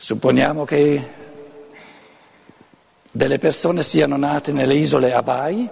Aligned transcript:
Supponiamo 0.00 0.64
che 0.64 1.08
delle 3.10 3.38
persone 3.38 3.82
siano 3.82 4.16
nate 4.16 4.52
nelle 4.52 4.76
isole 4.76 5.12
Hawaii 5.12 5.68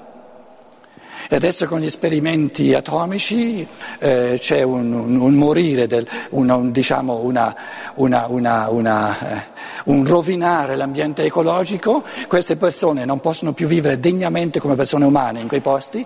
e 1.28 1.36
adesso 1.36 1.68
con 1.68 1.78
gli 1.78 1.84
esperimenti 1.84 2.74
atomici 2.74 3.64
eh, 4.00 4.34
c'è 4.36 4.62
un, 4.62 4.92
un, 4.92 5.20
un 5.20 5.34
morire, 5.34 5.86
del, 5.86 6.04
un, 6.30 6.72
diciamo 6.72 7.20
una, 7.20 7.54
una, 7.94 9.18
eh, 9.20 9.44
un 9.84 10.04
rovinare 10.04 10.74
l'ambiente 10.74 11.22
ecologico, 11.22 12.02
queste 12.26 12.56
persone 12.56 13.04
non 13.04 13.20
possono 13.20 13.52
più 13.52 13.68
vivere 13.68 14.00
degnamente 14.00 14.58
come 14.58 14.74
persone 14.74 15.04
umane 15.04 15.38
in 15.38 15.46
quei 15.46 15.60
posti, 15.60 16.04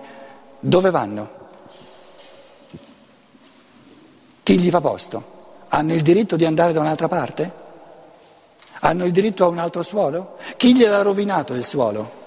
dove 0.59 0.91
vanno? 0.91 1.29
Chi 4.43 4.59
gli 4.59 4.69
fa 4.69 4.79
posto? 4.79 5.39
Hanno 5.69 5.95
il 5.95 6.03
diritto 6.03 6.35
di 6.35 6.45
andare 6.45 6.71
da 6.71 6.81
un'altra 6.81 7.07
parte? 7.07 7.69
Hanno 8.83 9.05
il 9.05 9.11
diritto 9.11 9.45
a 9.45 9.47
un 9.47 9.59
altro 9.59 9.83
suolo? 9.83 10.37
Chi 10.57 10.75
gliel'ha 10.75 11.01
rovinato 11.01 11.53
il 11.53 11.63
suolo? 11.63 12.19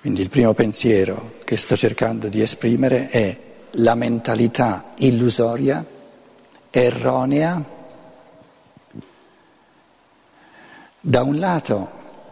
Quindi 0.00 0.22
il 0.22 0.30
primo 0.30 0.54
pensiero 0.54 1.32
che 1.44 1.58
sto 1.58 1.76
cercando 1.76 2.28
di 2.28 2.40
esprimere 2.40 3.10
è 3.10 3.38
la 3.72 3.94
mentalità 3.94 4.92
illusoria, 4.96 5.84
erronea, 6.70 7.62
da 11.00 11.22
un 11.22 11.38
lato 11.38 11.90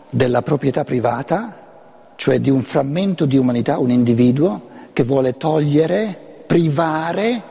della 0.08 0.40
proprietà 0.40 0.82
privata, 0.84 2.12
cioè 2.16 2.40
di 2.40 2.48
un 2.48 2.62
frammento 2.62 3.26
di 3.26 3.36
umanità, 3.36 3.78
un 3.78 3.90
individuo 3.90 4.68
che 4.94 5.04
vuole 5.04 5.36
togliere, 5.36 6.18
privare, 6.46 7.42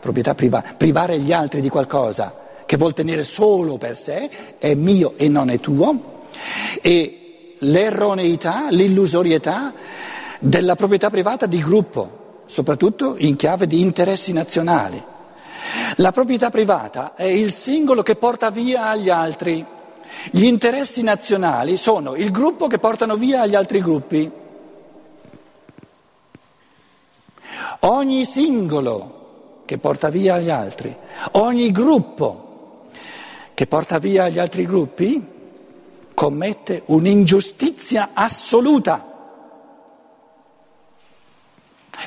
proprietà 0.00 0.34
privata, 0.34 0.74
privare 0.76 1.18
gli 1.18 1.32
altri 1.32 1.60
di 1.60 1.68
qualcosa 1.68 2.46
che 2.68 2.76
vuol 2.76 2.92
tenere 2.92 3.24
solo 3.24 3.78
per 3.78 3.96
sé, 3.96 4.28
è 4.58 4.74
mio 4.74 5.14
e 5.16 5.26
non 5.28 5.48
è 5.48 5.58
tuo, 5.58 6.26
e 6.82 7.54
l'erroneità, 7.60 8.66
l'illusorietà 8.68 9.72
della 10.38 10.76
proprietà 10.76 11.08
privata 11.08 11.46
di 11.46 11.60
gruppo, 11.60 12.42
soprattutto 12.44 13.14
in 13.16 13.36
chiave 13.36 13.66
di 13.66 13.80
interessi 13.80 14.34
nazionali. 14.34 15.02
La 15.96 16.12
proprietà 16.12 16.50
privata 16.50 17.14
è 17.14 17.24
il 17.24 17.52
singolo 17.52 18.02
che 18.02 18.16
porta 18.16 18.50
via 18.50 18.88
agli 18.88 19.08
altri. 19.08 19.64
Gli 20.30 20.44
interessi 20.44 21.02
nazionali 21.02 21.78
sono 21.78 22.16
il 22.16 22.30
gruppo 22.30 22.66
che 22.66 22.78
portano 22.78 23.16
via 23.16 23.40
agli 23.40 23.54
altri 23.54 23.80
gruppi. 23.80 24.30
Ogni 27.80 28.24
singolo 28.26 29.17
che 29.68 29.76
porta 29.76 30.08
via 30.08 30.36
agli 30.36 30.48
altri, 30.48 30.96
ogni 31.32 31.70
gruppo 31.70 32.84
che 33.52 33.66
porta 33.66 33.98
via 33.98 34.24
agli 34.24 34.38
altri 34.38 34.64
gruppi 34.64 35.22
commette 36.14 36.84
un'ingiustizia 36.86 38.10
assoluta. 38.14 39.04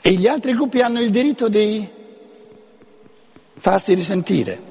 E 0.02 0.12
gli 0.14 0.26
altri 0.26 0.54
gruppi 0.54 0.82
hanno 0.82 1.02
il 1.02 1.12
diritto 1.12 1.50
di 1.50 1.88
farsi 3.60 3.94
risentire. 3.94 4.70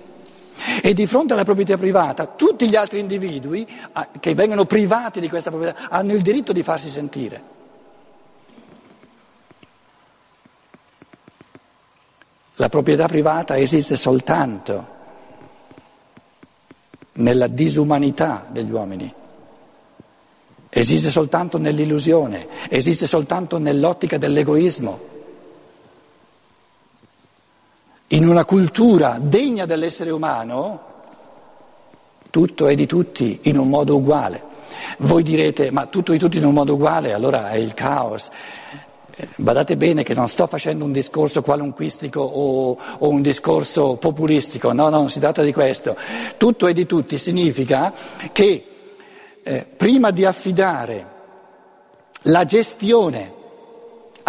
E 0.82 0.92
di 0.92 1.06
fronte 1.06 1.34
alla 1.34 1.44
proprietà 1.44 1.78
privata, 1.78 2.27
tutti 2.27 2.69
gli 2.69 2.75
altri 2.75 2.98
individui 2.98 3.64
ah, 3.92 4.08
che 4.19 4.34
vengono 4.34 4.64
privati 4.64 5.20
di 5.20 5.28
questa 5.28 5.50
proprietà 5.50 5.91
hanno 5.91 6.12
il 6.12 6.22
diritto 6.22 6.52
di 6.52 6.64
farsi 6.64 6.88
sentire. 6.88 7.59
La 12.61 12.69
proprietà 12.69 13.06
privata 13.06 13.56
esiste 13.56 13.97
soltanto 13.97 14.86
nella 17.12 17.47
disumanità 17.47 18.44
degli 18.50 18.71
uomini. 18.71 19.10
Esiste 20.69 21.09
soltanto 21.09 21.56
nell'illusione, 21.56 22.47
esiste 22.69 23.06
soltanto 23.06 23.56
nell'ottica 23.56 24.19
dell'egoismo. 24.19 25.00
In 28.09 28.28
una 28.28 28.44
cultura 28.44 29.16
degna 29.19 29.65
dell'essere 29.65 30.10
umano, 30.10 30.81
tutto 32.28 32.66
è 32.66 32.75
di 32.75 32.84
tutti 32.84 33.41
in 33.44 33.56
un 33.56 33.71
modo 33.71 33.97
uguale. 33.97 34.42
Voi 34.98 35.22
direte, 35.22 35.71
ma 35.71 35.87
tutto 35.87 36.10
è 36.12 36.16
di 36.16 36.21
tutti 36.21 36.37
in 36.37 36.44
un 36.44 36.53
modo 36.53 36.75
uguale, 36.75 37.15
allora 37.15 37.53
è 37.53 37.56
il 37.56 37.72
caos. 37.72 38.28
Badate 39.36 39.76
bene 39.76 40.03
che 40.03 40.14
non 40.14 40.28
sto 40.28 40.47
facendo 40.47 40.84
un 40.84 40.92
discorso 40.92 41.42
qualunquistico 41.42 42.20
o, 42.20 42.78
o, 42.98 43.08
un 43.08 43.22
discorso 43.22 43.97
populistico, 43.97 44.72
no, 44.72 44.88
no, 44.88 44.98
non 44.98 45.10
si 45.10 45.20
tratta 45.20 45.42
di 45.42 45.53
questo. 45.53 45.97
Tutto 46.36 46.66
è 46.66 46.72
di 46.72 46.86
tutti 46.86 47.19
significa 47.19 47.92
che 48.32 48.64
eh, 49.42 49.66
prima 49.76 50.10
di 50.10 50.25
affidare 50.25 51.06
la 52.22 52.44
gestione 52.44 53.38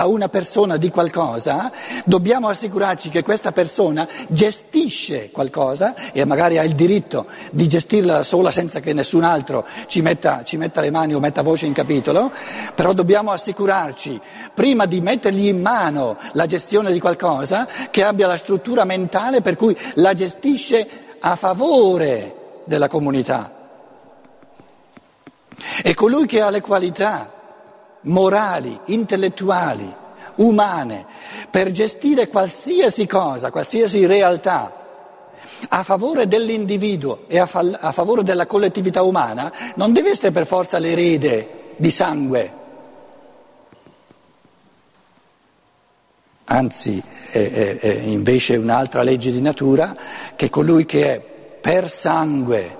a 0.01 0.07
una 0.07 0.29
persona 0.29 0.77
di 0.77 0.89
qualcosa, 0.89 1.71
dobbiamo 2.05 2.49
assicurarci 2.49 3.09
che 3.09 3.21
questa 3.21 3.51
persona 3.51 4.07
gestisce 4.29 5.29
qualcosa 5.29 5.93
e 6.11 6.25
magari 6.25 6.57
ha 6.57 6.63
il 6.63 6.73
diritto 6.73 7.27
di 7.51 7.67
gestirla 7.67 8.13
da 8.13 8.23
sola 8.23 8.49
senza 8.49 8.79
che 8.79 8.93
nessun 8.93 9.23
altro 9.23 9.63
ci 9.85 10.01
metta, 10.01 10.43
ci 10.43 10.57
metta 10.57 10.81
le 10.81 10.89
mani 10.89 11.13
o 11.13 11.19
metta 11.19 11.43
voce 11.43 11.67
in 11.67 11.73
capitolo, 11.73 12.31
però 12.73 12.93
dobbiamo 12.93 13.31
assicurarci, 13.31 14.19
prima 14.55 14.87
di 14.87 15.01
mettergli 15.01 15.45
in 15.45 15.61
mano 15.61 16.17
la 16.31 16.47
gestione 16.47 16.91
di 16.91 16.99
qualcosa, 16.99 17.67
che 17.91 18.03
abbia 18.03 18.25
la 18.25 18.37
struttura 18.37 18.85
mentale 18.85 19.41
per 19.41 19.55
cui 19.55 19.77
la 19.95 20.15
gestisce 20.15 20.87
a 21.19 21.35
favore 21.35 22.63
della 22.63 22.87
comunità. 22.87 23.53
E 25.83 25.93
colui 25.93 26.25
che 26.25 26.41
ha 26.41 26.49
le 26.49 26.61
qualità 26.61 27.40
morali, 28.01 28.79
intellettuali, 28.85 29.93
umane, 30.35 31.05
per 31.49 31.71
gestire 31.71 32.27
qualsiasi 32.27 33.05
cosa, 33.05 33.51
qualsiasi 33.51 34.05
realtà, 34.05 34.79
a 35.69 35.83
favore 35.83 36.27
dell'individuo 36.27 37.25
e 37.27 37.37
a, 37.37 37.45
fa- 37.45 37.77
a 37.79 37.91
favore 37.91 38.23
della 38.23 38.47
collettività 38.47 39.03
umana, 39.03 39.51
non 39.75 39.93
deve 39.93 40.11
essere 40.11 40.31
per 40.31 40.47
forza 40.47 40.79
l'erede 40.79 41.73
di 41.75 41.91
sangue. 41.91 42.59
Anzi, 46.45 47.01
è, 47.31 47.51
è, 47.51 47.79
è 47.79 47.93
invece 48.05 48.55
un'altra 48.55 49.03
legge 49.03 49.31
di 49.31 49.39
natura 49.39 49.95
che 50.35 50.49
colui 50.49 50.85
che 50.85 51.13
è 51.13 51.21
per 51.61 51.89
sangue 51.89 52.79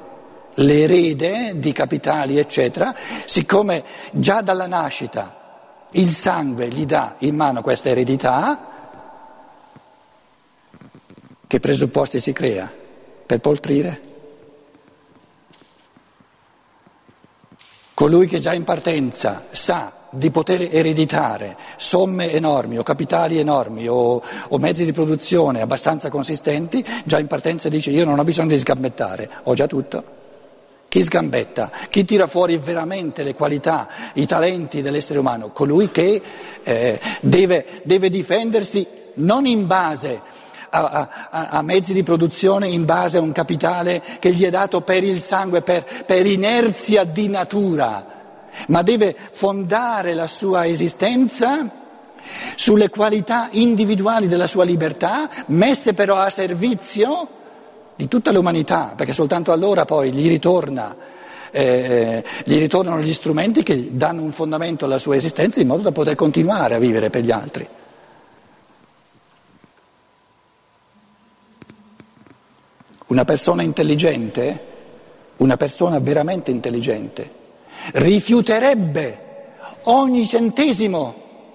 l'erede 0.56 1.53
di 1.56 1.72
capitali, 1.72 2.38
eccetera, 2.38 2.94
siccome 3.25 3.84
già 4.12 4.41
dalla 4.41 4.67
nascita 4.67 5.39
il 5.91 6.12
sangue 6.12 6.67
gli 6.67 6.85
dà 6.85 7.16
in 7.19 7.35
mano 7.35 7.62
questa 7.62 7.89
eredità, 7.89 8.69
che 11.47 11.59
presupposti 11.59 12.19
si 12.19 12.31
crea 12.31 12.72
per 13.25 13.39
poltrire? 13.39 14.09
Colui 17.94 18.25
che 18.28 18.39
già 18.39 18.53
in 18.53 18.63
partenza 18.63 19.47
sa 19.51 19.91
di 20.09 20.31
poter 20.31 20.69
ereditare 20.72 21.57
somme 21.78 22.31
enormi 22.31 22.78
o 22.78 22.83
capitali 22.83 23.38
enormi 23.38 23.88
o, 23.88 24.22
o, 24.47 24.57
mezzi 24.57 24.85
di 24.85 24.91
produzione 24.91 25.62
abbastanza 25.62 26.09
consistenti, 26.09 26.85
già 27.03 27.19
in 27.19 27.28
partenza 27.28 27.69
dice 27.69 27.91
io 27.91 28.06
non 28.06 28.18
ho 28.18 28.23
bisogno 28.23 28.50
di 28.50 28.59
sgambettare, 28.59 29.29
ho 29.44 29.53
già 29.53 29.68
tutto. 29.68 30.19
Chi 30.91 31.06
sgambetta? 31.06 31.72
Chi 31.90 32.03
tira 32.03 32.28
fuori 32.28 32.57
veramente 32.57 33.24
le 33.24 33.34
qualità, 33.34 33.88
i 34.16 34.25
talenti 34.25 34.81
dell'essere 34.81 35.19
umano? 35.19 35.52
Colui 35.52 35.90
che 35.90 36.22
eh, 36.63 37.00
deve, 37.22 37.66
deve, 37.84 38.10
difendersi 38.10 38.86
non 39.13 39.45
in 39.45 39.68
base 39.68 40.19
a, 40.69 41.07
a, 41.30 41.48
a, 41.48 41.62
mezzi 41.62 41.94
di 41.94 42.04
produzione, 42.04 42.68
in 42.68 42.83
base 42.83 43.18
a 43.18 43.21
un 43.21 43.31
capitale 43.31 44.04
che 44.19 44.33
gli 44.33 44.44
è 44.44 44.50
dato 44.50 44.81
per 44.81 45.06
il 45.06 45.21
sangue, 45.21 45.62
per, 45.62 45.86
per 46.06 46.25
inerzia 46.25 47.06
di 47.06 47.30
natura, 47.30 48.06
ma 48.68 48.81
deve 48.81 49.15
fondare 49.31 50.13
la 50.13 50.27
sua 50.27 50.68
esistenza 50.68 51.69
sulle 52.56 52.89
qualità 52.89 53.48
individuali 53.51 54.27
della 54.27 54.45
sua 54.45 54.65
libertà, 54.65 55.30
messe 55.45 55.94
però 55.94 56.18
a 56.18 56.30
servizio 56.30 57.39
di 58.01 58.07
tutta 58.07 58.31
l'umanità, 58.31 58.94
perché 58.95 59.13
soltanto 59.13 59.51
allora 59.51 59.86
poi 59.86 60.12
gli, 60.12 60.27
ritorna, 60.27 60.95
eh, 61.51 62.24
gli 62.44 62.57
ritornano 62.57 63.00
gli 63.00 63.13
strumenti 63.13 63.62
che 63.62 63.95
danno 63.95 64.24
un 64.24 64.31
fondamento 64.31 64.86
alla 64.86 64.98
sua 64.98 65.15
esistenza 65.15 65.62
in 65.62 65.68
modo 65.68 65.83
da 65.83 65.92
poter 65.92 66.15
continuare 66.15 66.74
a 66.74 66.80
vivere 66.80 67.12
per 67.12 67.21
gli 67.21 67.30
altri. 67.30 67.68
Una 73.06 73.24
persona 73.24 73.62
intelligente, 73.62 74.65
una 75.38 75.57
persona 75.57 76.00
veramente 76.00 76.50
intelligente, 76.50 77.30
rifiuterebbe 77.94 79.30
ogni 79.83 80.25
centesimo 80.25 81.13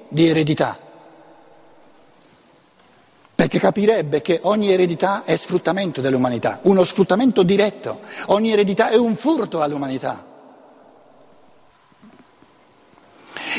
di 0.09 0.29
eredità 0.29 0.79
perché 3.57 3.59
capirebbe 3.59 4.23
che 4.23 4.41
ogni 4.43 4.71
eredità 4.71 5.25
è 5.25 5.35
sfruttamento 5.35 6.01
dell'umanità, 6.01 6.61
uno 6.63 6.85
sfruttamento 6.85 7.43
diretto, 7.43 8.01
ogni 8.27 8.53
eredità 8.53 8.91
è 8.91 8.97
un 8.97 9.17
furto 9.17 9.63
all'umanità. 9.63 10.36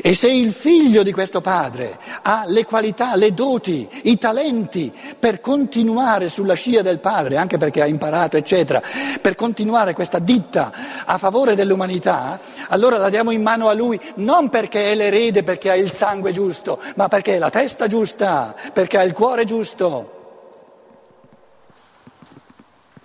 E 0.07 0.13
se 0.13 0.31
il 0.31 0.53
figlio 0.53 1.03
di 1.03 1.11
questo 1.11 1.41
padre 1.41 1.99
ha 2.21 2.45
le 2.47 2.63
qualità, 2.63 3.17
le 3.17 3.33
doti, 3.33 3.85
i 4.03 4.17
talenti 4.17 4.89
per 5.19 5.41
continuare 5.41 6.29
sulla 6.29 6.53
scia 6.53 6.81
del 6.81 6.99
padre, 6.99 7.35
anche 7.35 7.57
perché 7.57 7.81
ha 7.81 7.87
imparato, 7.87 8.37
eccetera, 8.37 8.81
per 9.21 9.35
continuare 9.35 9.91
questa 9.91 10.19
ditta 10.19 10.71
a 11.05 11.17
favore 11.17 11.55
dell'umanità, 11.55 12.39
allora 12.69 12.95
la 12.95 13.09
diamo 13.09 13.31
in 13.31 13.41
mano 13.41 13.67
a 13.67 13.73
lui 13.73 13.99
non 14.15 14.47
perché 14.47 14.93
è 14.93 14.95
l'erede, 14.95 15.43
perché 15.43 15.71
ha 15.71 15.75
il 15.75 15.91
sangue 15.91 16.31
giusto, 16.31 16.79
ma 16.95 17.09
perché 17.09 17.35
è 17.35 17.37
la 17.37 17.49
testa 17.49 17.87
giusta, 17.87 18.55
perché 18.71 18.99
ha 18.99 19.03
il 19.03 19.11
cuore 19.11 19.43
giusto. 19.43 20.11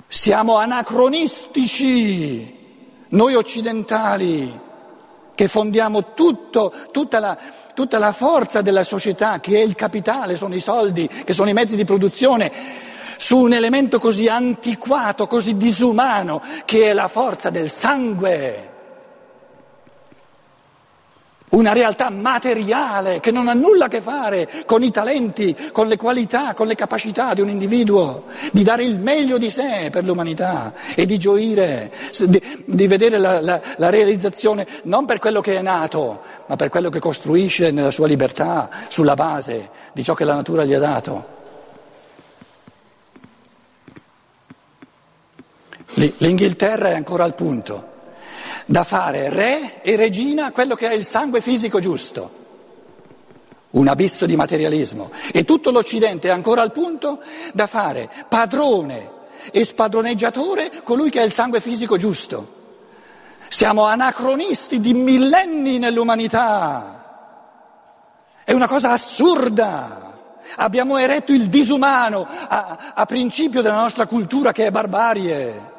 Siamo 0.07 0.55
anacronistici, 0.55 2.59
noi 3.09 3.35
occidentali 3.35 4.71
che 5.35 5.49
fondiamo 5.49 6.13
tutto, 6.15 6.73
tutta, 6.91 7.19
la, 7.19 7.37
tutta 7.75 7.99
la 7.99 8.13
forza 8.13 8.63
della 8.63 8.83
società, 8.83 9.41
che 9.41 9.57
è 9.57 9.63
il 9.63 9.75
capitale, 9.75 10.37
sono 10.37 10.55
i 10.55 10.61
soldi, 10.61 11.09
che 11.09 11.33
sono 11.33 11.51
i 11.51 11.55
mezzi 11.55 11.77
di 11.77 11.85
produzione, 11.85 12.51
su 13.17 13.39
un 13.39 13.53
elemento 13.53 14.01
così 14.01 14.29
antiquato, 14.29 15.27
così 15.27 15.57
disumano, 15.57 16.43
che 16.65 16.91
è 16.91 16.93
la 16.93 17.09
forza 17.09 17.51
del 17.51 17.71
sangue 17.71 18.72
una 21.53 21.73
realtà 21.73 22.11
materiale 22.11 23.21
che 23.21 23.31
non 23.31 23.49
ha 23.49 23.55
nulla 23.55 23.87
a 23.87 23.89
che 23.89 24.01
fare 24.01 24.49
con 24.65 24.83
i 24.83 24.91
talenti, 24.91 25.57
con 25.73 25.87
le 25.87 25.97
qualità, 25.97 26.55
con 26.55 26.67
le 26.67 26.75
capacità 26.75 27.35
di 27.35 27.41
un 27.41 27.49
individuo, 27.49 28.25
di 28.53 28.63
dare 28.63 28.85
il 28.85 28.99
meglio 28.99 29.39
di 29.39 29.51
sé 29.51 29.89
per 29.91 30.05
l'umanità 30.05 30.73
e 30.95 31.05
di 31.05 31.19
gioire, 31.19 31.93
di, 32.27 32.63
di 32.65 32.87
vedere 32.87 33.19
la, 33.19 33.41
la, 33.41 33.61
la, 33.77 33.91
realizzazione 33.91 34.67
non 34.85 35.05
per 35.05 35.19
quello 35.19 35.41
che 35.41 35.57
è 35.57 35.63
nato, 35.63 36.23
ma 36.47 36.57
per 36.57 36.71
quello 36.71 36.89
che 36.89 37.01
costruisce 37.01 37.71
nella 37.71 37.91
sua 37.91 38.07
libertà, 38.07 38.69
sulla 38.89 39.15
base 39.15 39.69
di 39.93 40.03
ciò 40.03 40.15
che 40.15 40.25
la 40.25 40.35
natura 40.35 40.65
gli 40.65 40.73
ha 40.73 40.79
dato. 40.79 41.41
L'Inghilterra 45.95 46.89
è 46.89 46.95
ancora 46.95 47.25
al 47.25 47.35
punto 47.35 47.91
da 48.67 48.85
fare 48.85 49.29
re 49.31 49.83
e 49.83 49.97
regina 49.97 50.53
quello 50.53 50.75
che 50.75 50.89
è 50.89 50.93
il 50.93 51.05
sangue 51.05 51.41
fisico 51.41 51.81
giusto. 51.81 52.41
Un 53.71 53.89
abisso 53.89 54.27
di 54.27 54.37
materialismo. 54.37 55.11
E 55.33 55.45
tutto 55.45 55.71
l'Occidente 55.71 56.29
è 56.29 56.31
ancora 56.31 56.63
al 56.63 56.73
punto 56.73 57.21
da 57.55 57.67
fare 57.67 58.09
padrone 58.29 59.21
e 59.51 59.65
spadroneggiatore 59.65 60.83
colui 60.85 61.11
che 61.11 61.21
ha 61.21 61.25
il 61.25 61.33
sangue 61.33 61.61
fisico 61.61 61.97
giusto. 61.97 62.61
Siamo 63.49 63.85
anacronisti 63.85 64.81
di 64.81 64.95
millenni 64.95 65.79
nell'umanità. 65.79 67.03
È 68.45 68.53
una 68.53 68.69
cosa 68.69 68.93
assurda. 68.93 70.11
Abbiamo 70.57 70.99
eretto 70.99 71.33
il 71.33 71.49
disumano 71.49 72.27
a, 72.27 72.93
a 72.95 73.07
principio 73.07 73.63
della 73.63 73.81
nostra 73.81 74.07
cultura 74.07 74.53
che 74.53 74.67
è 74.67 74.71
barbarie. 74.71 75.72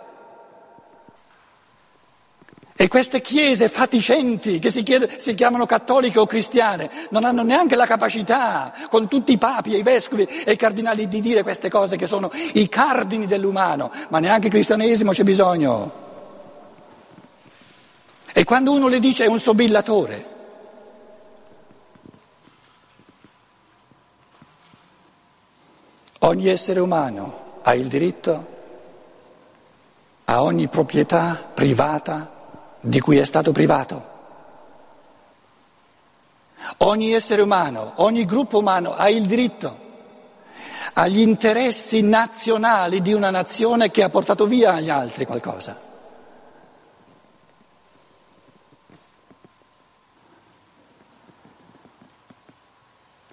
E 2.75 2.87
queste 2.87 3.21
chiese 3.21 3.69
fatiscenti 3.69 4.57
che 4.57 4.71
si, 4.71 4.81
chiede, 4.81 5.19
si, 5.19 5.35
chiamano 5.35 5.67
cattoliche 5.67 6.17
o 6.17 6.25
cristiane 6.25 6.89
non 7.11 7.23
hanno 7.23 7.43
neanche 7.43 7.75
la 7.75 7.85
capacità, 7.85 8.73
con 8.89 9.07
tutti 9.07 9.31
i 9.31 9.37
papi 9.37 9.75
e 9.75 9.77
i 9.77 9.83
vescovi 9.83 10.23
e 10.23 10.53
i 10.53 10.55
cardinali, 10.55 11.07
di 11.07 11.21
dire 11.21 11.43
queste 11.43 11.69
cose 11.69 11.97
che 11.97 12.07
sono 12.07 12.31
i 12.53 12.67
cardini 12.69 13.27
dell'umano, 13.27 13.91
ma 14.09 14.17
neanche 14.17 14.47
il 14.47 14.53
cristianesimo 14.53 15.11
c'è 15.11 15.23
bisogno. 15.23 16.01
E 18.33 18.43
quando 18.43 18.71
uno 18.71 18.87
le 18.87 18.97
dice 18.97 19.25
è 19.25 19.27
un 19.27 19.37
sobillatore, 19.37 20.25
ogni 26.19 26.47
essere 26.47 26.79
umano 26.79 27.59
ha 27.61 27.75
il 27.75 27.87
diritto 27.87 28.47
a 30.25 30.41
ogni 30.41 30.67
proprietà 30.67 31.51
privata 31.53 32.41
di 32.85 32.99
cui 32.99 33.17
è 33.17 33.25
stato 33.25 33.53
privato. 33.53 34.11
Ogni 36.77 37.13
essere 37.13 37.41
umano, 37.41 37.93
ogni 37.95 38.25
gruppo 38.25 38.57
umano 38.57 38.93
ha 38.93 39.09
il 39.09 39.25
diritto 39.25 39.79
agli 40.93 41.19
interessi 41.19 42.01
nazionali 42.01 43.01
di 43.01 43.13
una 43.13 43.29
nazione 43.29 43.89
che 43.89 44.03
ha 44.03 44.09
portato 44.09 44.45
via 44.45 44.73
agli 44.73 44.89
altri 44.89 45.25
qualcosa. 45.25 45.79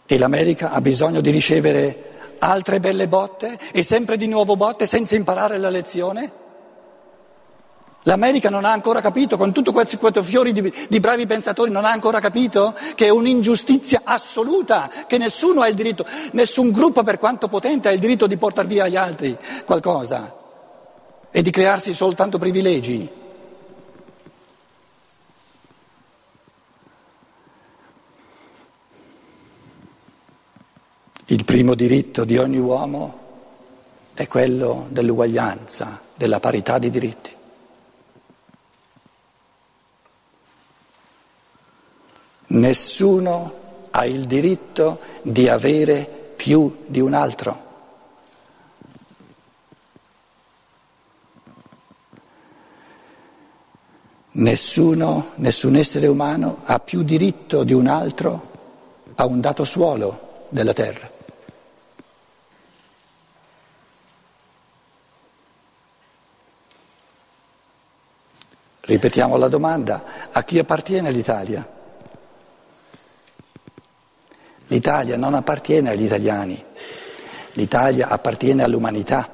E 0.07 0.19
l'America 0.19 0.71
ha 0.71 0.81
bisogno 0.81 1.21
di 1.21 1.31
ricevere 1.31 2.37
altre 2.39 2.81
belle 2.81 3.09
botte 3.09 3.59
e 3.73 3.83
sempre 3.83 4.17
di 4.17 4.27
nuovo 4.27 4.57
botte 4.57 4.87
senza 4.87 5.17
imparare 5.17 5.59
la 5.59 5.71
lezione? 5.71 6.40
L'America 8.05 8.49
non 8.49 8.65
ha 8.65 8.73
ancora 8.73 9.03
capito, 9.03 9.37
con 9.37 9.53
tutto 9.53 9.73
questi 9.73 9.99
quattro 9.99 10.23
fiori 10.23 10.53
di, 10.53 10.73
di, 10.89 11.01
bravi 11.01 11.27
pensatori, 11.27 11.71
non 11.71 11.85
ha 11.85 11.91
ancora 11.91 12.19
capito 12.19 12.75
che 12.95 13.07
è 13.07 13.11
un'ingiustizia 13.11 14.03
assoluta, 14.05 14.91
che 15.07 15.19
nessuno 15.19 15.61
ha 15.61 15.69
il 15.69 15.75
diritto, 15.75 16.07
nessun 16.33 16.71
gruppo 16.71 17.03
per 17.03 17.19
quanto 17.19 17.49
potente 17.49 17.89
ha 17.89 17.93
il 17.93 18.01
diritto 18.01 18.27
di 18.27 18.39
portare 18.39 18.69
via 18.69 18.85
agli 18.85 18.97
altri 18.97 19.37
qualcosa 19.67 20.35
e 21.31 21.43
di 21.43 21.51
crearsi 21.51 21.93
soltanto 21.93 22.39
privilegi. 22.39 23.19
Il 31.27 31.45
primo 31.45 31.75
diritto 31.75 32.25
di 32.25 32.39
ogni 32.39 32.59
uomo 32.59 33.19
è 34.15 34.27
quello 34.27 34.87
dell'uguaglianza, 34.89 36.01
della 36.17 36.41
parità 36.41 36.79
di 36.79 36.91
diritti. 36.91 37.39
Nessuno 42.53 43.53
ha 43.91 44.05
il 44.07 44.27
diritto 44.27 45.01
di 45.23 45.49
avere 45.49 46.33
più 46.35 46.85
di 46.87 46.99
un 46.99 47.15
altro. 47.15 47.69
Nessuno, 54.33 55.31
nessun 55.37 55.77
essere 55.77 56.09
umano 56.09 56.63
ha 56.65 56.81
più 56.81 57.03
diritto 57.03 57.63
di 57.63 57.73
un 57.73 57.87
altro 57.87 58.49
a 59.15 59.27
un 59.27 59.41
dato 59.41 59.65
suolo 59.65 60.47
della 60.49 60.73
terra. 60.73 61.09
Ripetiamo 68.81 69.37
la 69.37 69.47
domanda, 69.47 70.31
a 70.33 70.43
chi 70.43 70.59
appartiene 70.59 71.13
l'Italia? 71.13 71.79
L'Italia 74.71 75.17
non 75.17 75.35
appartiene 75.35 75.91
agli 75.91 76.05
italiani, 76.05 76.65
l'Italia 77.55 78.07
appartiene 78.07 78.63
all'umanità. 78.63 79.29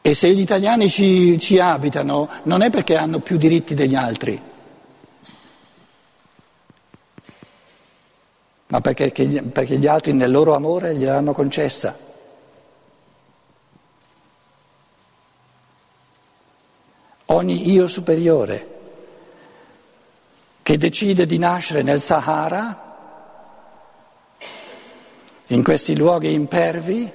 E 0.00 0.14
se 0.14 0.32
gli 0.32 0.38
italiani 0.40 0.88
ci, 0.88 1.36
ci, 1.40 1.58
abitano 1.58 2.28
non 2.44 2.62
è 2.62 2.70
perché 2.70 2.94
hanno 2.96 3.18
più 3.18 3.38
diritti 3.38 3.74
degli 3.74 3.96
altri, 3.96 4.40
ma 8.68 8.80
perché, 8.80 9.10
perché 9.50 9.76
gli 9.78 9.86
altri 9.88 10.12
nel 10.12 10.30
loro 10.30 10.54
amore 10.54 10.94
gliel'hanno 10.94 11.32
concessa. 11.32 12.12
Ogni 17.34 17.70
io 17.70 17.86
superiore 17.86 18.72
che 20.62 20.78
decide 20.78 21.26
di 21.26 21.36
nascere 21.36 21.82
nel 21.82 22.00
Sahara, 22.00 22.80
in 25.48 25.62
questi 25.62 25.94
luoghi 25.94 26.32
impervi, 26.32 27.12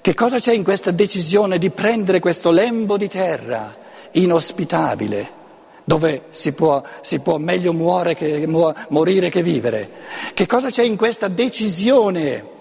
che 0.00 0.14
cosa 0.14 0.40
c'è 0.40 0.52
in 0.52 0.64
questa 0.64 0.90
decisione 0.90 1.58
di 1.58 1.70
prendere 1.70 2.18
questo 2.18 2.50
lembo 2.50 2.96
di 2.96 3.08
terra 3.08 3.76
inospitabile, 4.12 5.30
dove 5.84 6.24
si 6.30 6.52
può, 6.52 6.82
si 7.00 7.20
può 7.20 7.38
meglio 7.38 7.72
che, 8.14 8.44
morire 8.88 9.28
che 9.28 9.42
vivere? 9.42 9.90
Che 10.34 10.46
cosa 10.46 10.68
c'è 10.68 10.82
in 10.82 10.96
questa 10.96 11.28
decisione 11.28 12.56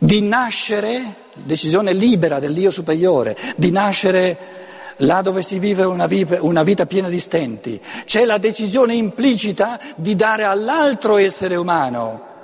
di 0.00 0.22
nascere, 0.22 1.14
decisione 1.34 1.92
libera 1.92 2.38
dell'io 2.38 2.70
superiore, 2.70 3.36
di 3.56 3.70
nascere 3.70 4.56
là 4.98 5.22
dove 5.22 5.42
si 5.42 5.58
vive 5.58 5.84
una 5.84 6.06
vita, 6.06 6.42
una 6.42 6.62
vita 6.62 6.86
piena 6.86 7.08
di 7.08 7.20
stenti, 7.20 7.80
c'è 8.04 8.24
la 8.24 8.38
decisione 8.38 8.94
implicita 8.94 9.78
di 9.96 10.14
dare 10.14 10.44
all'altro 10.44 11.16
essere 11.16 11.56
umano 11.56 12.34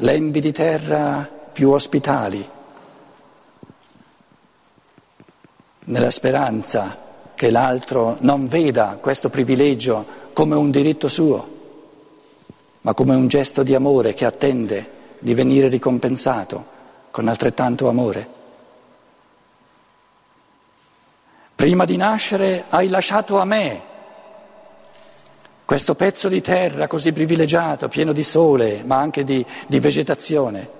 lembi 0.00 0.40
di 0.40 0.52
terra 0.52 1.28
più 1.52 1.70
ospitali, 1.70 2.46
nella 5.84 6.10
speranza 6.10 7.06
che 7.34 7.50
l'altro 7.50 8.16
non 8.20 8.46
veda 8.46 8.98
questo 9.00 9.28
privilegio 9.28 10.04
come 10.32 10.54
un 10.54 10.70
diritto 10.70 11.08
suo, 11.08 11.56
ma 12.82 12.94
come 12.94 13.14
un 13.14 13.26
gesto 13.26 13.62
di 13.62 13.74
amore 13.74 14.14
che 14.14 14.24
attende 14.24 14.96
di 15.18 15.34
venire 15.34 15.68
ricompensato 15.68 16.64
con 17.10 17.26
altrettanto 17.26 17.88
amore. 17.88 18.36
Prima 21.58 21.84
di 21.84 21.96
nascere 21.96 22.66
hai 22.68 22.88
lasciato 22.88 23.40
a 23.40 23.44
me 23.44 23.82
questo 25.64 25.96
pezzo 25.96 26.28
di 26.28 26.40
terra 26.40 26.86
così 26.86 27.12
privilegiato, 27.12 27.88
pieno 27.88 28.12
di 28.12 28.22
sole, 28.22 28.84
ma 28.84 28.98
anche 28.98 29.24
di, 29.24 29.44
di 29.66 29.80
vegetazione, 29.80 30.70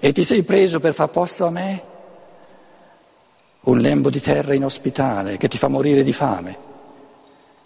e 0.00 0.12
ti 0.12 0.22
sei 0.22 0.44
preso 0.44 0.78
per 0.78 0.94
far 0.94 1.08
posto 1.08 1.44
a 1.44 1.50
me 1.50 1.82
un 3.62 3.80
lembo 3.80 4.10
di 4.10 4.20
terra 4.20 4.54
inospitale 4.54 5.38
che 5.38 5.48
ti 5.48 5.58
fa 5.58 5.66
morire 5.66 6.04
di 6.04 6.12
fame. 6.12 6.56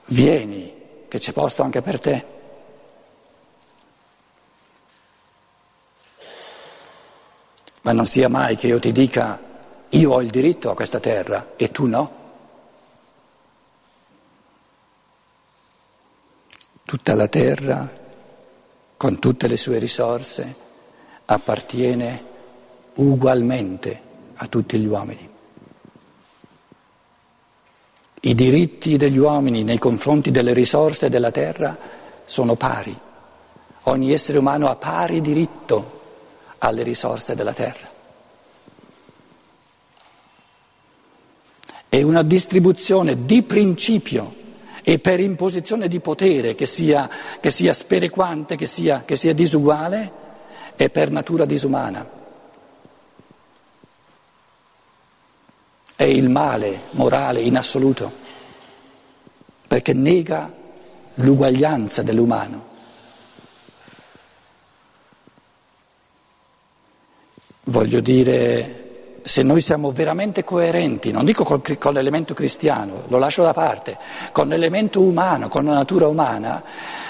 Vieni, 0.07 0.73
che 1.09 1.19
c'è 1.19 1.33
posto 1.33 1.63
anche 1.63 1.83
per 1.83 2.01
te. 2.01 2.25
Ma 7.83 7.93
non 7.93 8.07
sia 8.07 8.31
mai 8.31 8.57
che 8.57 8.69
io 8.69 8.79
ti 8.79 8.93
dica 8.93 9.39
io 9.91 10.11
ho 10.11 10.23
il 10.23 10.31
diritto 10.31 10.71
a 10.71 10.75
questa 10.75 11.01
terra 11.01 11.49
e 11.57 11.71
tu 11.71 11.85
no. 11.85 12.16
Tutta 16.87 17.17
la 17.17 17.27
terra, 17.27 17.91
con 18.97 19.19
tutte 19.19 19.49
le 19.49 19.57
sue 19.57 19.79
risorse, 19.79 20.55
appartiene 21.25 22.25
ugualmente 22.95 24.01
a 24.35 24.47
tutti 24.47 24.79
gli 24.79 24.87
uomini. 24.87 25.29
I 28.21 28.35
diritti 28.37 28.97
degli 28.97 29.19
uomini 29.19 29.65
nei 29.65 29.81
confronti 29.81 30.31
delle 30.31 30.53
risorse 30.53 31.11
della 31.11 31.33
terra 31.33 31.77
sono 32.25 32.55
pari. 32.55 32.97
Ogni 33.83 34.13
essere 34.13 34.39
umano 34.39 34.69
ha 34.69 34.77
pari 34.77 35.21
diritto 35.21 36.01
alle 36.59 36.85
risorse 36.85 37.35
della 37.35 37.53
terra. 37.53 37.89
È 41.89 42.01
una 42.01 42.23
distribuzione 42.23 43.25
di 43.25 43.43
principio 43.43 44.45
e 44.89 45.01
per 45.01 45.19
imposizione 45.19 45.89
di 45.89 45.99
potere 45.99 46.55
che 46.55 46.65
sia, 46.65 47.11
che 47.41 47.51
sia 47.51 47.73
sperequante, 47.73 48.55
che 48.55 48.67
sia, 48.67 49.03
che 49.05 49.17
sia 49.17 49.35
disuguale, 49.35 50.13
è 50.77 50.89
per 50.91 51.11
natura 51.11 51.45
disumana. 51.45 52.09
È 55.97 56.05
il 56.05 56.29
male 56.29 56.83
morale 56.91 57.41
in 57.41 57.57
assoluto, 57.57 58.13
perché 59.67 59.93
nega 59.93 60.53
l'uguaglianza 61.15 62.05
dell'umano. 62.05 62.65
Voglio 67.65 67.99
dire, 67.99 68.86
se 69.27 69.43
noi 69.43 69.61
siamo 69.61 69.91
veramente 69.91 70.45
coerenti, 70.45 71.11
non 71.11 71.25
dico 71.25 71.43
con, 71.43 71.61
con, 71.81 71.93
l'elemento 71.93 72.33
cristiano, 72.33 73.03
lo 73.09 73.19
lascio 73.19 73.43
da 73.43 73.53
parte, 73.53 73.99
con 74.31 74.47
l'elemento 74.47 75.01
umano, 75.01 75.49
con 75.49 75.65
la 75.65 75.75
natura 75.75 76.07
umana, 76.07 76.63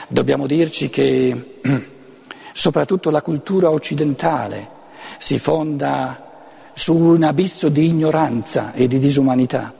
dobbiamo 0.08 0.46
dirci 0.46 0.88
che 0.88 1.58
soprattutto 2.54 3.11
la 3.11 3.20
cultura 3.20 3.68
occidentale 3.68 4.66
si 5.18 5.38
fonda 5.38 6.46
su 6.73 6.96
un 6.96 7.23
abisso 7.23 7.68
di 7.68 7.85
ignoranza 7.85 8.73
e 8.73 8.87
di 8.87 8.99
disumanità. 8.99 9.75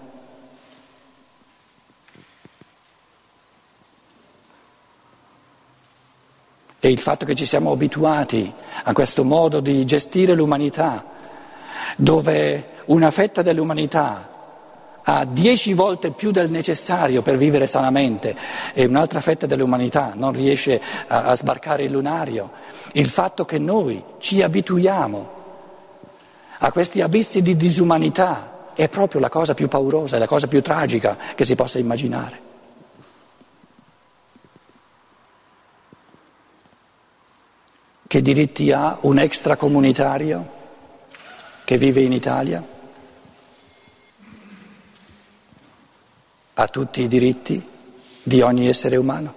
E 6.79 6.91
il 6.91 6.99
fatto 6.99 7.25
che 7.25 7.35
ci 7.35 7.47
siamo 7.47 7.73
abituati 7.73 8.53
a 8.85 8.93
questo 8.93 9.25
modo 9.25 9.61
di 9.61 9.87
gestire 9.87 10.35
l'umanità, 10.35 11.16
dove 11.97 12.69
una 12.87 13.11
fetta 13.11 13.43
dell'umanità 13.43 14.35
ha 15.09 15.25
dieci 15.25 15.73
volte 15.73 16.11
più 16.11 16.33
del 16.33 16.51
necessario 16.51 17.23
per 17.23 17.37
vivere 17.37 17.67
sanamente 17.67 18.35
e 18.75 18.85
un'altra 18.85 19.21
fetta 19.21 19.47
dell'umanità 19.47 20.13
non 20.15 20.33
riesce 20.33 20.81
a, 21.07 21.25
a 21.25 21.37
sbarcare 21.37 21.85
il 21.85 21.93
lunario, 21.93 22.51
il 22.93 23.09
fatto 23.09 23.45
che 23.45 23.59
noi 23.59 24.03
ci 24.19 24.43
abituiamo 24.43 25.35
a 26.59 26.73
questi 26.73 27.03
abissi 27.03 27.43
di 27.43 27.57
disumanità 27.57 28.71
è 28.75 28.89
proprio 28.89 29.21
la 29.21 29.29
cosa 29.29 29.55
più 29.55 29.69
paurosa, 29.69 30.17
è 30.17 30.19
la 30.19 30.27
cosa 30.27 30.47
più 30.47 30.63
tragica 30.63 31.17
che 31.35 31.45
si 31.45 31.55
possa 31.55 31.79
immaginare. 31.79 32.45
Che 38.07 38.23
diritti 38.23 38.73
ha 38.73 38.97
un 39.01 39.19
extracomunitario? 39.19 40.56
Che 41.67 41.79
vive 41.79 42.01
in 42.01 42.13
Italia 42.13 42.65
ha 46.55 46.69
tutti 46.69 47.03
i 47.03 47.09
diritti 47.09 47.61
di 48.23 48.41
ogni 48.41 48.69
essere 48.69 48.95
umano. 48.95 49.35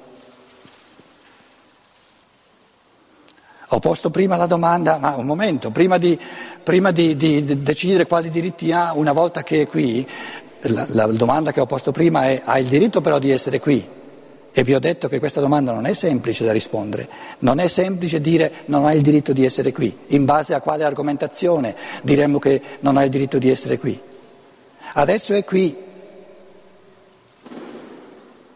Ho 3.69 3.79
posto 3.79 4.11
prima 4.11 4.35
la 4.35 4.45
domanda, 4.45 4.99
ma 4.99 5.15
un 5.15 5.25
momento, 5.25 5.71
prima 5.71 5.97
di, 5.97 6.19
prima 6.61 6.91
di, 6.91 7.15
di 7.15 7.63
decidere 7.63 8.05
quali 8.05 8.29
diritti 8.29 8.71
ha 8.71 8.93
una 8.93 9.11
volta 9.11 9.41
che 9.41 9.63
è 9.63 9.67
qui, 9.67 10.07
la, 10.61 10.85
la 10.89 11.07
domanda 11.07 11.51
che 11.51 11.61
ho 11.61 11.65
posto 11.65 11.91
prima 11.91 12.27
è 12.27 12.43
ha 12.45 12.59
il 12.59 12.67
diritto 12.67 13.01
però 13.01 13.17
di 13.17 13.31
essere 13.31 13.59
qui? 13.59 13.98
E 14.51 14.63
vi 14.63 14.73
ho 14.73 14.79
detto 14.79 15.07
che 15.07 15.19
questa 15.19 15.41
domanda 15.41 15.71
non 15.71 15.85
è 15.85 15.93
semplice 15.93 16.43
da 16.43 16.51
rispondere, 16.51 17.07
non 17.39 17.59
è 17.59 17.67
semplice 17.67 18.19
dire 18.19 18.51
non 18.65 18.85
hai 18.85 18.97
il 18.97 19.03
diritto 19.03 19.31
di 19.31 19.45
essere 19.45 19.71
qui, 19.71 19.95
in 20.07 20.25
base 20.25 20.55
a 20.55 20.61
quale 20.61 20.83
argomentazione 20.83 21.75
diremmo 22.01 22.39
che 22.39 22.61
non 22.79 22.97
hai 22.97 23.05
il 23.05 23.11
diritto 23.11 23.37
di 23.37 23.49
essere 23.49 23.77
qui. 23.77 23.99
Adesso 24.93 25.33
è 25.33 25.43
qui, 25.43 25.75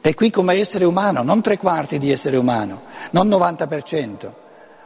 è 0.02 0.14
qui 0.16 0.32
come 0.32 0.56
essere 0.56 0.84
umano, 0.86 1.22
non 1.22 1.42
tre 1.44 1.58
quarti 1.58 2.00
di 2.00 2.12
essere 2.12 2.38
umano, 2.38 2.82
non 3.12 3.30
90%. 3.30 4.32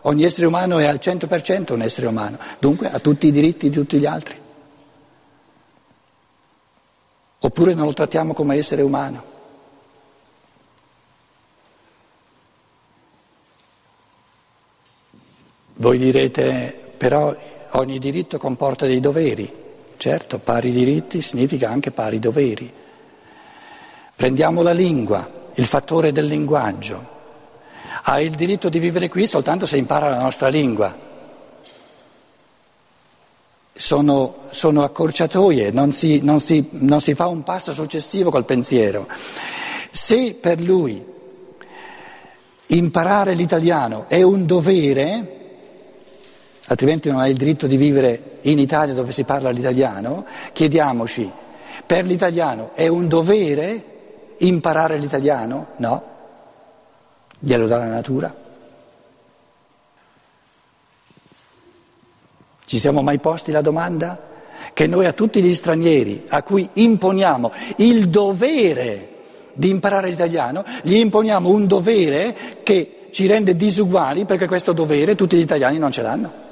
Ogni 0.02 0.24
essere 0.24 0.46
umano 0.46 0.78
è 0.78 0.86
al 0.86 1.00
100% 1.02 1.74
un 1.74 1.82
essere 1.82 2.08
umano, 2.08 2.38
dunque 2.60 2.92
ha 2.92 3.00
tutti 3.00 3.28
i 3.28 3.32
diritti 3.32 3.70
di 3.70 3.76
tutti 3.76 3.98
gli 3.98 4.06
altri. 4.06 4.36
Oppure 7.40 7.74
non 7.74 7.86
lo 7.86 7.94
trattiamo 7.94 8.34
come 8.34 8.58
essere 8.58 8.82
umano. 8.82 9.36
Voi 15.80 16.00
direte, 16.00 16.76
però 16.98 17.36
ogni 17.72 18.00
diritto 18.00 18.40
comporta 18.40 18.88
dei 18.88 19.00
doveri. 19.00 19.66
Certo, 19.96 20.40
pari 20.40 20.72
diritti 20.72 21.22
significa 21.22 21.70
anche 21.70 21.92
pari 21.92 22.18
doveri. 22.18 22.72
Prendiamo 24.16 24.64
la 24.64 24.72
lingua, 24.72 25.50
il 25.54 25.66
fattore 25.66 26.12
del 26.12 26.26
linguaggio. 26.26 27.16
Ha 28.02 28.20
il 28.22 28.34
diritto 28.34 28.70
di 28.70 28.80
vivere 28.80 29.08
qui 29.08 29.28
soltanto 29.28 29.68
se 29.68 29.78
impara 29.78 30.10
la 30.10 30.20
nostra 30.20 30.48
lingua. 30.48 31.06
Sono, 33.74 34.36
sono 34.50 34.84
accorciatoie, 34.84 35.70
non 35.70 35.92
si, 35.92 36.22
non, 36.24 36.40
si, 36.40 36.68
non 36.72 37.02
si 37.02 37.14
fa 37.14 37.28
un 37.28 37.44
passo 37.44 37.72
successivo 37.72 38.32
col 38.32 38.46
pensiero. 38.46 39.08
Se 39.92 40.34
per 40.34 40.60
lui 40.60 41.06
imparare 42.68 43.36
l'italiano 43.36 44.06
è 44.08 44.24
un 44.24 44.48
dovere, 44.48 45.36
altrimenti 46.68 47.10
non 47.10 47.20
hai 47.20 47.32
il 47.32 47.38
diritto 47.38 47.68
di 47.68 47.78
vivere 47.78 48.38
in 48.42 48.60
Italia 48.60 48.94
dove 48.94 49.12
si 49.12 49.24
parla 49.24 49.50
l'italiano, 49.50 50.26
chiediamoci, 50.54 51.30
per 51.86 52.06
l'italiano 52.06 52.72
è 52.74 52.88
un 52.88 53.08
dovere 53.08 53.84
imparare 54.38 54.98
l'italiano? 54.98 55.68
No, 55.78 56.04
glielo 57.40 57.68
dà 57.68 57.78
la 57.78 57.86
natura. 57.86 58.46
Ci 62.66 62.80
siamo 62.80 63.02
mai 63.02 63.20
posti 63.20 63.52
la 63.52 63.62
domanda? 63.62 64.36
Che 64.74 64.88
noi 64.88 65.06
a 65.06 65.14
tutti 65.14 65.42
gli 65.42 65.56
stranieri 65.56 66.26
a 66.28 66.44
cui 66.44 66.68
imponiamo 66.74 67.52
il 67.78 68.10
dovere 68.10 69.16
di 69.54 69.70
imparare 69.70 70.10
l'italiano, 70.10 70.64
gli 70.84 70.96
imponiamo 70.96 71.50
un 71.50 71.66
dovere 71.66 72.36
che 72.62 73.08
ci 73.12 73.26
rende 73.26 73.56
disuguali 73.56 74.26
perché 74.26 74.46
questo 74.46 74.74
dovere 74.74 75.16
tutti 75.16 75.38
gli 75.38 75.42
italiani 75.42 75.78
non 75.80 75.92
ce 75.92 76.02
l'hanno 76.02 76.46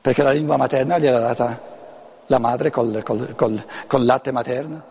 perché 0.00 0.22
la 0.22 0.30
lingua 0.30 0.56
materna 0.56 0.98
gliel'ha 0.98 1.18
data 1.18 1.60
la 2.26 2.38
madre 2.38 2.70
col, 2.70 3.02
col, 3.02 3.34
col, 3.34 3.64
col 3.86 4.04
latte 4.04 4.30
materno? 4.30 4.82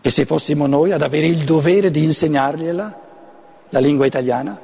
E 0.00 0.10
se 0.10 0.26
fossimo 0.26 0.66
noi 0.66 0.92
ad 0.92 1.00
avere 1.00 1.26
il 1.26 1.44
dovere 1.44 1.90
di 1.90 2.04
insegnargliela, 2.04 3.00
la 3.70 3.78
lingua 3.78 4.04
italiana? 4.04 4.60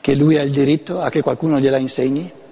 Che 0.00 0.14
lui 0.14 0.38
ha 0.38 0.42
il 0.42 0.52
diritto 0.52 1.00
a 1.00 1.10
che 1.10 1.20
qualcuno 1.22 1.58
gliela 1.58 1.78
insegni? 1.78 2.44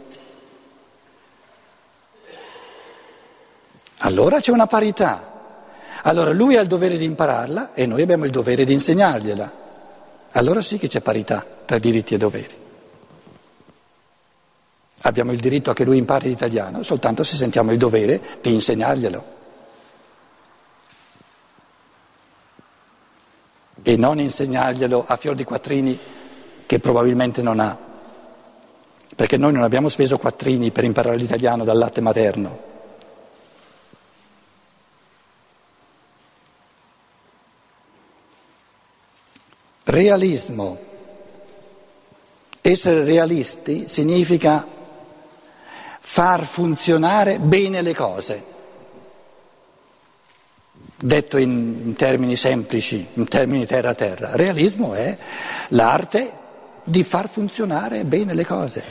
Allora 4.15 4.39
c'è 4.39 4.53
una 4.53 4.69
parità. 4.69 5.33
Allora 6.05 6.31
lui 6.33 6.57
ha 6.57 6.61
il 6.61 6.69
dovere 6.69 6.97
di 6.97 7.05
impararla 7.05 7.75
e 7.75 7.85
noi 7.85 8.01
abbiamo 8.01 8.25
il 8.25 8.31
dovere 8.31 8.65
di 8.65 8.73
insegnargliela. 8.73 9.53
Allora 10.31 10.63
sì 10.63 10.79
che 10.79 10.87
c'è 10.87 11.01
parità 11.01 11.45
tra 11.65 11.81
diritti 11.81 12.15
e 12.15 12.19
doveri. 12.19 12.55
Abbiamo 15.01 15.33
il 15.33 15.41
diritto 15.41 15.73
a 15.73 15.75
che 15.75 15.83
lui 15.83 15.99
impari 15.99 16.29
l'italiano 16.29 16.85
soltanto 16.85 17.25
se 17.25 17.35
sentiamo 17.35 17.73
il 17.73 17.79
dovere 17.79 18.39
di 18.41 18.53
insegnarglielo. 18.53 19.25
E 23.83 23.97
non 23.97 24.21
insegnarglielo 24.21 25.05
a 25.09 25.17
fior 25.17 25.35
di 25.35 25.43
quattrini 25.43 25.99
che 26.67 26.79
probabilmente 26.79 27.43
non 27.43 27.59
ha. 27.59 27.77
Perché 29.17 29.37
noi 29.37 29.53
non 29.53 29.65
abbiamo 29.65 29.89
speso 29.89 30.19
quattrini 30.19 30.71
per 30.71 30.85
imparare 30.85 31.17
l'italiano 31.17 31.65
dal 31.65 31.79
latte 31.79 32.01
materno. 32.01 32.74
Realismo. 39.85 40.79
Essere 42.61 43.05
realisti 43.05 43.87
significa 43.87 44.67
far 46.01 46.45
funzionare 46.45 47.39
bene 47.39 47.83
le 47.83 47.95
cose. 47.95 48.45
Detto 50.97 51.37
in 51.37 51.95
termini 51.97 52.37
semplici, 52.37 53.07
in 53.15 53.29
termini 53.29 53.67
terra-terra, 53.67 54.37
realismo 54.37 54.95
è 54.95 55.17
l'arte 55.69 56.33
di 56.85 57.03
far 57.03 57.29
funzionare 57.29 58.05
bene 58.05 58.33
le 58.33 58.47
cose. 58.47 58.85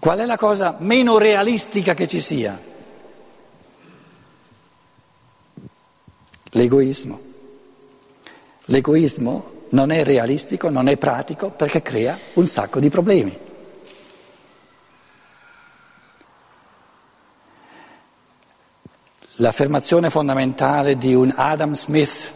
Qual 0.00 0.18
è 0.18 0.24
la 0.24 0.36
cosa 0.36 0.76
meno 0.80 1.18
realistica 1.18 1.94
che 1.94 2.08
ci 2.08 2.20
sia? 2.20 2.70
L'egoismo. 6.54 7.18
L'egoismo 8.66 9.60
non 9.70 9.90
è 9.90 10.04
realistico, 10.04 10.68
non 10.68 10.88
è 10.88 10.96
pratico 10.96 11.50
perché 11.50 11.80
crea 11.80 12.18
un 12.34 12.46
sacco 12.46 12.78
di 12.78 12.90
problemi. 12.90 13.38
L'affermazione 19.36 20.10
fondamentale 20.10 20.98
di 20.98 21.14
un 21.14 21.32
Adam 21.34 21.74
Smith 21.74 22.30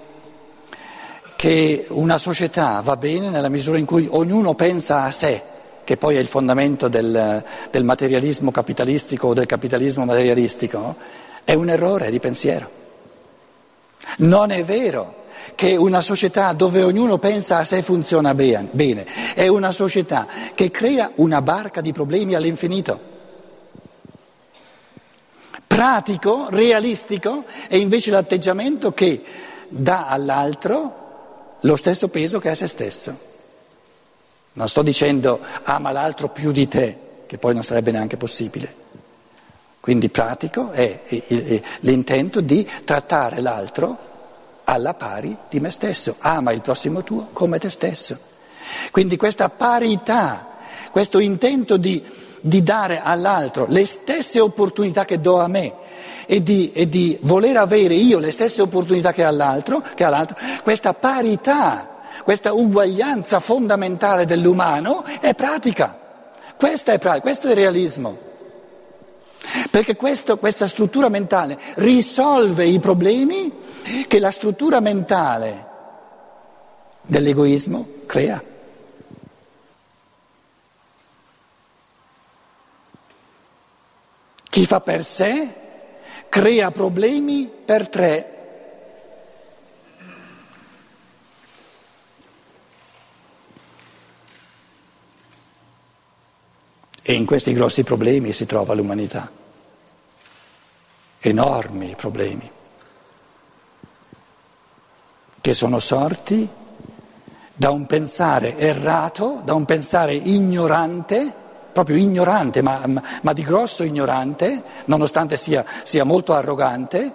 che 1.36 1.84
una 1.90 2.16
società 2.16 2.80
va 2.80 2.96
bene 2.96 3.28
nella 3.28 3.50
misura 3.50 3.76
in 3.76 3.84
cui 3.84 4.08
ognuno 4.10 4.54
pensa 4.54 5.04
a 5.04 5.10
sé, 5.10 5.42
che 5.84 5.98
poi 5.98 6.16
è 6.16 6.18
il 6.18 6.26
fondamento 6.26 6.88
del, 6.88 7.44
del 7.70 7.84
materialismo 7.84 8.50
capitalistico 8.50 9.28
o 9.28 9.34
del 9.34 9.44
capitalismo 9.44 10.06
materialistico, 10.06 10.96
è 11.44 11.52
un 11.52 11.68
errore 11.68 12.10
di 12.10 12.18
pensiero. 12.18 12.84
Non 14.18 14.50
è 14.50 14.64
vero 14.64 15.24
che 15.54 15.76
una 15.76 16.00
società 16.00 16.52
dove 16.52 16.82
ognuno 16.82 17.18
pensa 17.18 17.58
a 17.58 17.64
sé 17.64 17.82
funziona 17.82 18.34
bene, 18.34 19.06
è 19.34 19.46
una 19.48 19.70
società 19.72 20.26
che 20.54 20.70
crea 20.70 21.10
una 21.16 21.40
barca 21.42 21.80
di 21.80 21.92
problemi 21.92 22.34
all'infinito. 22.34 23.14
Pratico, 25.66 26.46
realistico, 26.50 27.44
è 27.68 27.76
invece 27.76 28.10
l'atteggiamento 28.10 28.92
che 28.92 29.22
dà 29.68 30.06
all'altro 30.06 31.04
lo 31.60 31.76
stesso 31.76 32.08
peso 32.08 32.38
che 32.38 32.50
a 32.50 32.54
se 32.54 32.66
stesso. 32.66 33.18
Non 34.52 34.68
sto 34.68 34.82
dicendo 34.82 35.40
ama 35.64 35.92
l'altro 35.92 36.28
più 36.28 36.52
di 36.52 36.68
te, 36.68 36.98
che 37.26 37.36
poi 37.36 37.52
non 37.52 37.62
sarebbe 37.62 37.90
neanche 37.90 38.16
possibile. 38.16 38.85
Quindi 39.86 40.08
pratico 40.08 40.72
è 40.72 40.98
l'intento 41.82 42.40
di 42.40 42.68
trattare 42.82 43.40
l'altro 43.40 43.96
alla 44.64 44.94
pari 44.94 45.38
di 45.48 45.60
me 45.60 45.70
stesso, 45.70 46.16
ama 46.18 46.50
il 46.50 46.60
prossimo 46.60 47.04
tuo 47.04 47.28
come 47.32 47.60
te 47.60 47.70
stesso. 47.70 48.18
Quindi 48.90 49.16
questa 49.16 49.48
parità, 49.48 50.48
questo 50.90 51.20
intento 51.20 51.76
di, 51.76 52.02
di 52.40 52.64
dare 52.64 53.00
all'altro 53.00 53.66
le 53.68 53.86
stesse 53.86 54.40
opportunità 54.40 55.04
che 55.04 55.20
do 55.20 55.38
a 55.38 55.46
me 55.46 55.72
e 56.26 56.42
di, 56.42 56.72
e 56.72 56.88
di 56.88 57.16
voler 57.20 57.56
avere 57.56 57.94
io 57.94 58.18
le 58.18 58.32
stesse 58.32 58.62
opportunità 58.62 59.12
che 59.12 59.22
all'altro, 59.22 59.84
che 59.94 60.02
all'altro, 60.02 60.36
questa 60.64 60.94
parità, 60.94 61.98
questa 62.24 62.52
uguaglianza 62.52 63.38
fondamentale 63.38 64.24
dell'umano 64.24 65.04
è 65.20 65.32
pratica. 65.36 65.96
Questa 66.56 66.90
è 66.90 66.98
pratica, 66.98 67.22
questo 67.22 67.46
è 67.46 67.54
realismo. 67.54 68.25
Perché 69.70 69.96
questo, 69.96 70.38
questa 70.38 70.66
struttura 70.66 71.08
mentale 71.08 71.58
risolve 71.76 72.66
i 72.66 72.78
problemi 72.78 73.52
che 74.08 74.18
la 74.18 74.30
struttura 74.30 74.80
mentale 74.80 75.66
dell'egoismo 77.02 77.86
crea. 78.06 78.42
Chi 84.42 84.64
fa 84.64 84.80
per 84.80 85.04
sé 85.04 85.54
crea 86.28 86.70
problemi 86.70 87.50
per 87.64 87.88
tre. 87.88 88.35
E 97.08 97.12
in 97.12 97.24
questi 97.24 97.52
grossi 97.52 97.84
problemi 97.84 98.32
si 98.32 98.46
trova 98.46 98.74
l'umanità, 98.74 99.30
enormi 101.20 101.94
problemi 101.96 102.50
che 105.40 105.54
sono 105.54 105.78
sorti 105.78 106.48
da 107.54 107.70
un 107.70 107.86
pensare 107.86 108.58
errato, 108.58 109.40
da 109.44 109.54
un 109.54 109.64
pensare 109.64 110.14
ignorante, 110.14 111.32
proprio 111.72 111.96
ignorante, 111.96 112.60
ma, 112.60 112.82
ma, 113.22 113.32
di 113.32 113.42
grosso 113.42 113.84
ignorante, 113.84 114.60
nonostante 114.86 115.36
sia, 115.36 115.64
sia 115.84 116.02
molto 116.02 116.34
arrogante, 116.34 117.12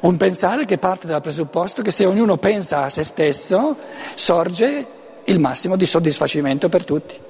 un 0.00 0.16
pensare 0.16 0.64
che 0.64 0.78
parte 0.78 1.06
dal 1.06 1.20
presupposto 1.20 1.82
che 1.82 1.90
se 1.90 2.06
ognuno 2.06 2.38
pensa 2.38 2.84
a 2.84 2.88
se 2.88 3.04
stesso 3.04 3.76
sorge 4.14 4.86
il 5.24 5.38
massimo 5.38 5.76
di 5.76 5.84
soddisfacimento 5.84 6.70
per 6.70 6.86
tutti. 6.86 7.26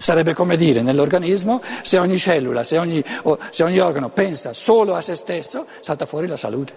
Sarebbe 0.00 0.32
come 0.32 0.56
dire 0.56 0.80
nell'organismo 0.80 1.60
se 1.82 1.98
ogni 1.98 2.16
cellula, 2.16 2.64
se 2.64 2.78
ogni, 2.78 3.04
se 3.50 3.62
ogni 3.62 3.78
organo 3.80 4.08
pensa 4.08 4.54
solo 4.54 4.94
a 4.94 5.02
se 5.02 5.14
stesso, 5.14 5.66
salta 5.80 6.06
fuori 6.06 6.26
la 6.26 6.38
salute. 6.38 6.72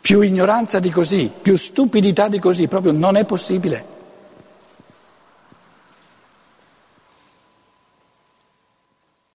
Più 0.00 0.22
ignoranza 0.22 0.80
di 0.80 0.88
così, 0.88 1.30
più 1.42 1.54
stupidità 1.56 2.28
di 2.28 2.38
così, 2.38 2.66
proprio 2.66 2.92
non 2.92 3.16
è 3.16 3.26
possibile. 3.26 3.95